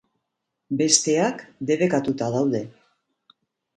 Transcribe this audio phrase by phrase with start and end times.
[0.79, 2.63] Besteak, debekatuta daude.